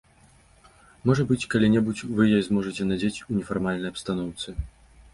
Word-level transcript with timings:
Можа 1.09 1.25
быць, 1.33 1.37
калі-небудзь 1.55 2.03
вы 2.21 2.27
яе 2.39 2.41
зможаце 2.49 2.81
надзець 2.95 3.15
ў 3.27 3.31
нефармальнай 3.41 3.89
абстаноўцы. 3.95 4.61